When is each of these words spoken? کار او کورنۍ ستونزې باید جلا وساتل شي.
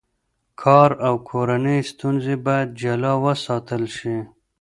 کار 0.61 0.89
او 1.07 1.13
کورنۍ 1.29 1.79
ستونزې 1.91 2.35
باید 2.45 2.67
جلا 2.81 3.13
وساتل 3.25 3.83
شي. 3.97 4.17